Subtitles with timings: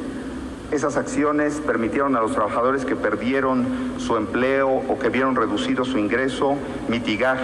[0.72, 5.98] Esas acciones permitieron a los trabajadores que perdieron su empleo o que vieron reducido su
[5.98, 6.56] ingreso
[6.88, 7.38] mitigar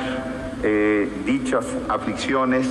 [0.64, 2.68] eh, dichas aflicciones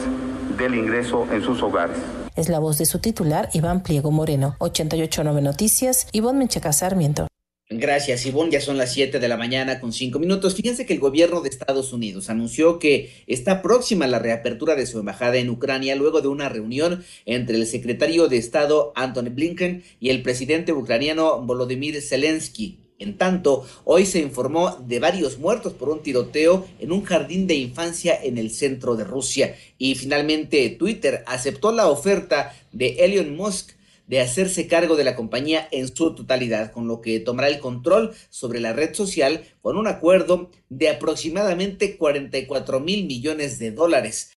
[0.56, 1.98] del ingreso en sus hogares.
[2.36, 4.56] Es la voz de su titular, Iván Pliego Moreno.
[4.58, 7.26] 889 Noticias, Ivonne Menchaca Sarmiento.
[7.68, 8.52] Gracias, Ivonne.
[8.52, 10.54] Ya son las 7 de la mañana con 5 minutos.
[10.54, 15.00] Fíjense que el gobierno de Estados Unidos anunció que está próxima la reapertura de su
[15.00, 20.10] embajada en Ucrania luego de una reunión entre el secretario de Estado Anthony Blinken y
[20.10, 22.78] el presidente ucraniano Volodymyr Zelensky.
[23.00, 27.56] En tanto, hoy se informó de varios muertos por un tiroteo en un jardín de
[27.56, 29.56] infancia en el centro de Rusia.
[29.76, 33.72] Y finalmente, Twitter aceptó la oferta de Elon Musk
[34.06, 38.14] de hacerse cargo de la compañía en su totalidad, con lo que tomará el control
[38.30, 44.32] sobre la red social con un acuerdo de aproximadamente 44 mil millones de dólares.